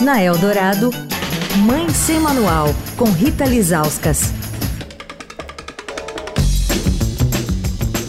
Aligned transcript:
Na 0.00 0.20
Eldorado, 0.20 0.90
Mãe 1.58 1.88
Sem 1.90 2.18
Manual, 2.18 2.66
com 2.96 3.04
Rita 3.04 3.44
Lizauskas. 3.44 4.32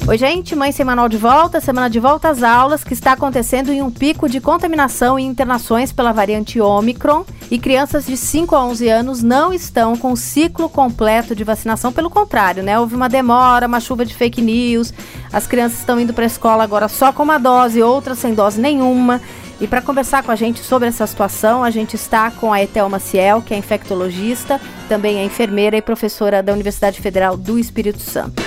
Oi, 0.08 0.18
gente, 0.18 0.56
Mãe 0.56 0.72
Sem 0.72 0.84
Manual 0.84 1.08
de 1.08 1.18
volta, 1.18 1.62
semana 1.62 1.90
de 1.90 2.00
volta 2.00 2.30
às 2.30 2.42
aulas, 2.42 2.84
que 2.84 2.94
está 2.94 3.14
acontecendo 3.14 3.72
em 3.72 3.82
um 3.82 3.92
pico 3.92 4.28
de 4.28 4.42
contaminação 4.42 5.20
e 5.20 5.24
internações 5.24 5.92
pela 5.92 6.12
variante 6.12 6.60
Omicron. 6.60 7.24
E 7.52 7.60
crianças 7.60 8.08
de 8.08 8.18
5 8.18 8.56
a 8.56 8.66
11 8.66 8.90
anos 8.90 9.24
não 9.24 9.54
estão 9.54 9.96
com 9.96 10.12
o 10.12 10.18
ciclo 10.18 10.68
completo 10.68 11.36
de 11.36 11.44
vacinação, 11.44 11.94
pelo 11.94 12.10
contrário, 12.10 12.64
né? 12.64 12.80
Houve 12.80 12.96
uma 12.96 13.08
demora, 13.08 13.68
uma 13.68 13.80
chuva 13.80 14.04
de 14.04 14.16
fake 14.16 14.42
news. 14.42 14.92
As 15.32 15.46
crianças 15.46 15.80
estão 15.80 16.00
indo 16.00 16.14
para 16.14 16.24
a 16.24 16.28
escola 16.28 16.64
agora 16.64 16.88
só 16.88 17.12
com 17.12 17.22
uma 17.22 17.38
dose, 17.38 17.82
outras 17.84 18.18
sem 18.18 18.34
dose 18.34 18.60
nenhuma. 18.60 19.22
E 19.60 19.68
para 19.68 19.82
conversar 19.82 20.22
com 20.24 20.32
a 20.32 20.36
gente 20.36 20.60
sobre 20.60 20.90
essa 20.90 21.08
situação, 21.08 21.64
a 21.64 21.70
gente 21.70 21.96
está 21.96 22.30
com 22.30 22.52
a 22.52 22.62
Etel 22.62 22.90
Maciel, 22.90 23.42
que 23.42 23.54
é 23.54 23.58
infectologista, 23.58 24.60
também 24.90 25.18
é 25.18 25.24
enfermeira 25.24 25.78
e 25.78 25.82
professora 25.82 26.44
da 26.44 26.52
Universidade 26.52 27.02
Federal 27.02 27.38
do 27.38 27.58
Espírito 27.58 28.00
Santo. 28.00 28.44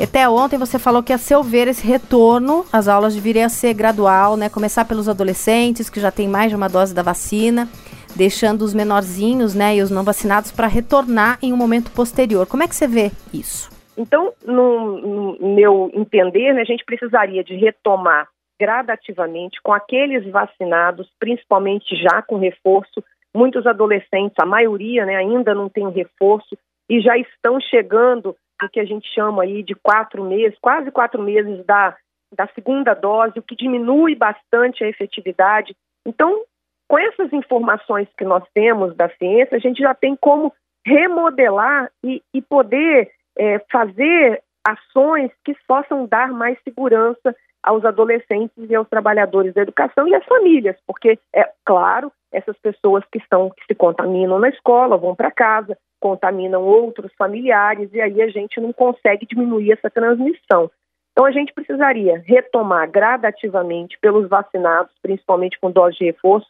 Até 0.00 0.28
ontem 0.28 0.58
você 0.58 0.78
falou 0.78 1.02
que, 1.02 1.12
a 1.12 1.18
seu 1.18 1.42
ver, 1.42 1.68
esse 1.68 1.84
retorno 1.84 2.64
às 2.72 2.86
aulas 2.86 3.14
deveria 3.14 3.48
ser 3.48 3.72
gradual, 3.72 4.36
né? 4.36 4.48
Começar 4.48 4.84
pelos 4.84 5.08
adolescentes, 5.08 5.88
que 5.88 5.98
já 5.98 6.10
têm 6.10 6.28
mais 6.28 6.50
de 6.50 6.56
uma 6.56 6.68
dose 6.68 6.94
da 6.94 7.02
vacina, 7.02 7.66
deixando 8.14 8.62
os 8.62 8.74
menorzinhos, 8.74 9.54
né, 9.54 9.76
e 9.76 9.82
os 9.82 9.90
não 9.90 10.04
vacinados 10.04 10.52
para 10.52 10.66
retornar 10.66 11.38
em 11.42 11.52
um 11.52 11.56
momento 11.56 11.90
posterior. 11.90 12.46
Como 12.46 12.62
é 12.62 12.68
que 12.68 12.74
você 12.74 12.86
vê 12.86 13.10
isso? 13.32 13.70
Então, 13.96 14.32
no, 14.44 15.36
no 15.38 15.54
meu 15.54 15.90
entender, 15.94 16.52
né, 16.52 16.60
a 16.60 16.64
gente 16.64 16.84
precisaria 16.84 17.42
de 17.42 17.56
retomar 17.56 18.28
gradativamente 18.58 19.60
com 19.62 19.72
aqueles 19.72 20.26
vacinados, 20.30 21.10
principalmente 21.18 21.96
já 21.96 22.22
com 22.22 22.38
reforço. 22.38 23.02
Muitos 23.34 23.66
adolescentes, 23.66 24.36
a 24.38 24.46
maioria, 24.46 25.04
né, 25.04 25.16
ainda 25.16 25.54
não 25.54 25.68
tem 25.68 25.86
o 25.86 25.90
reforço 25.90 26.56
e 26.88 27.00
já 27.00 27.16
estão 27.18 27.60
chegando 27.60 28.36
o 28.62 28.68
que 28.68 28.80
a 28.80 28.84
gente 28.84 29.06
chama 29.12 29.42
aí 29.42 29.62
de 29.62 29.74
quatro 29.74 30.24
meses, 30.24 30.58
quase 30.60 30.90
quatro 30.90 31.22
meses 31.22 31.64
da, 31.66 31.94
da 32.34 32.46
segunda 32.48 32.94
dose, 32.94 33.38
o 33.38 33.42
que 33.42 33.54
diminui 33.54 34.14
bastante 34.14 34.82
a 34.82 34.88
efetividade. 34.88 35.76
Então, 36.06 36.42
com 36.88 36.98
essas 36.98 37.32
informações 37.32 38.08
que 38.16 38.24
nós 38.24 38.44
temos 38.54 38.96
da 38.96 39.08
ciência, 39.10 39.56
a 39.56 39.60
gente 39.60 39.78
já 39.78 39.94
tem 39.94 40.16
como 40.16 40.52
remodelar 40.86 41.90
e, 42.04 42.22
e 42.32 42.40
poder 42.40 43.10
é, 43.36 43.58
fazer 43.70 44.42
ações 44.66 45.30
que 45.44 45.54
possam 45.68 46.06
dar 46.06 46.32
mais 46.32 46.58
segurança 46.64 47.34
aos 47.62 47.84
adolescentes 47.84 48.68
e 48.68 48.74
aos 48.74 48.88
trabalhadores 48.88 49.54
da 49.54 49.62
educação 49.62 50.06
e 50.08 50.14
às 50.14 50.24
famílias, 50.24 50.76
porque 50.86 51.18
é 51.34 51.48
claro, 51.64 52.12
essas 52.32 52.56
pessoas 52.58 53.04
que 53.10 53.18
estão 53.18 53.50
que 53.50 53.64
se 53.66 53.74
contaminam 53.74 54.38
na 54.38 54.48
escola 54.48 54.96
vão 54.96 55.14
para 55.14 55.30
casa, 55.30 55.76
contaminam 56.00 56.62
outros 56.62 57.12
familiares 57.16 57.92
e 57.92 58.00
aí 58.00 58.20
a 58.22 58.28
gente 58.28 58.60
não 58.60 58.72
consegue 58.72 59.26
diminuir 59.26 59.72
essa 59.72 59.90
transmissão. 59.90 60.70
Então 61.12 61.24
a 61.24 61.30
gente 61.30 61.52
precisaria 61.52 62.22
retomar 62.26 62.90
gradativamente 62.90 63.98
pelos 64.00 64.28
vacinados, 64.28 64.92
principalmente 65.00 65.58
com 65.58 65.70
dose 65.70 65.96
de 65.96 66.04
reforço, 66.04 66.46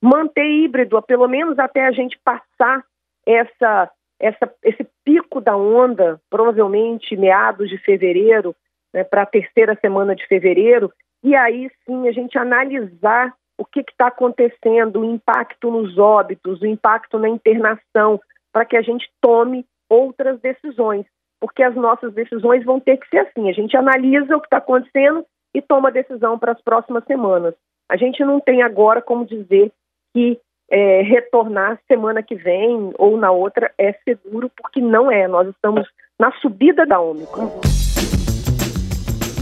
manter 0.00 0.46
híbrido, 0.46 1.00
pelo 1.02 1.28
menos 1.28 1.58
até 1.58 1.86
a 1.86 1.92
gente 1.92 2.18
passar 2.24 2.82
essa, 3.26 3.90
essa, 4.20 4.54
esse 4.62 4.86
pico 5.06 5.40
da 5.40 5.56
onda, 5.56 6.20
provavelmente 6.28 7.16
meados 7.16 7.70
de 7.70 7.78
fevereiro, 7.78 8.56
né, 8.92 9.04
para 9.04 9.22
a 9.22 9.26
terceira 9.26 9.78
semana 9.80 10.16
de 10.16 10.26
fevereiro, 10.26 10.92
e 11.22 11.36
aí 11.36 11.70
sim 11.86 12.08
a 12.08 12.12
gente 12.12 12.36
analisar 12.36 13.32
o 13.56 13.64
que 13.64 13.80
está 13.80 14.08
acontecendo, 14.08 15.00
o 15.00 15.04
impacto 15.04 15.70
nos 15.70 15.96
óbitos, 15.96 16.60
o 16.60 16.66
impacto 16.66 17.18
na 17.18 17.28
internação, 17.28 18.20
para 18.52 18.64
que 18.64 18.76
a 18.76 18.82
gente 18.82 19.08
tome 19.20 19.64
outras 19.88 20.40
decisões, 20.40 21.06
porque 21.40 21.62
as 21.62 21.74
nossas 21.76 22.12
decisões 22.12 22.64
vão 22.64 22.80
ter 22.80 22.96
que 22.96 23.08
ser 23.08 23.18
assim: 23.18 23.48
a 23.48 23.52
gente 23.52 23.76
analisa 23.76 24.36
o 24.36 24.40
que 24.40 24.46
está 24.46 24.58
acontecendo 24.58 25.24
e 25.54 25.62
toma 25.62 25.92
decisão 25.92 26.38
para 26.38 26.52
as 26.52 26.60
próximas 26.60 27.04
semanas. 27.04 27.54
A 27.88 27.96
gente 27.96 28.24
não 28.24 28.40
tem 28.40 28.62
agora 28.62 29.00
como 29.00 29.24
dizer 29.24 29.72
que 30.12 30.38
é, 30.70 31.02
retornar 31.02 31.78
semana 31.86 32.22
que 32.22 32.34
vem 32.34 32.92
ou 32.98 33.16
na 33.16 33.30
outra 33.30 33.70
é 33.78 33.94
seguro, 34.04 34.50
porque 34.56 34.80
não 34.80 35.10
é. 35.10 35.28
Nós 35.28 35.48
estamos 35.48 35.86
na 36.18 36.32
subida 36.40 36.86
da 36.86 37.00
Ômicron. 37.00 37.60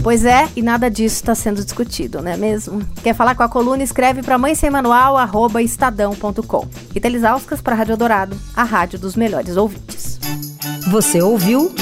Pois 0.03 0.23
é, 0.23 0.43
e 0.55 0.61
nada 0.61 0.87
disso 0.87 1.15
está 1.15 1.33
sendo 1.33 1.63
discutido, 1.63 2.21
não 2.21 2.31
é 2.31 2.37
mesmo? 2.37 2.79
Quer 3.01 3.15
falar 3.15 3.33
com 3.33 3.41
a 3.41 3.49
coluna? 3.49 3.81
Escreve 3.81 4.21
para 4.21 4.37
mãe 4.37 4.53
sem 4.53 4.69
manual, 4.69 5.17
arroba 5.17 5.63
estadão.com. 5.63 6.67
Rita 6.93 7.09
Lisauskas 7.09 7.59
para 7.59 7.73
a 7.73 7.77
Rádio 7.77 7.97
Dourado, 7.97 8.35
a 8.55 8.63
rádio 8.63 8.99
dos 8.99 9.15
melhores 9.15 9.57
ouvintes. 9.57 10.19
Você 10.91 11.23
ouviu 11.23 11.73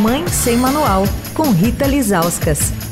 Mãe 0.00 0.26
Sem 0.28 0.56
Manual, 0.56 1.04
com 1.34 1.50
Rita 1.50 1.86
Lisauskas. 1.86 2.85